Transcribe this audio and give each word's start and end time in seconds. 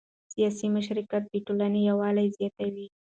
سیاسي 0.33 0.67
مشارکت 0.75 1.23
د 1.29 1.35
ټولنې 1.45 1.79
یووالی 1.89 2.27
زیاتوي 2.37 2.87